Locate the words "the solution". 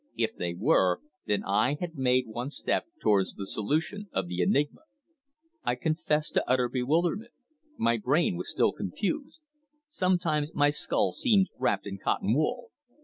3.35-4.09